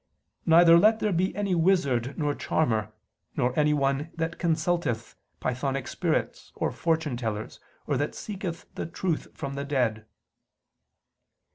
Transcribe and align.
neither 0.47 0.79
let 0.79 0.97
there 0.99 1.13
by 1.13 1.31
any 1.35 1.53
wizard 1.53 2.17
nor 2.17 2.33
charmer, 2.33 2.91
nor 3.37 3.53
anyone 3.55 4.09
that 4.15 4.39
consulteth 4.39 5.15
pythonic 5.39 5.87
spirits, 5.87 6.51
or 6.55 6.71
fortune 6.71 7.15
tellers, 7.15 7.59
or 7.85 7.97
that 7.97 8.15
seeketh 8.15 8.65
the 8.73 8.87
truth 8.87 9.27
from 9.35 9.53
the 9.53 9.63
dead." 9.63 10.07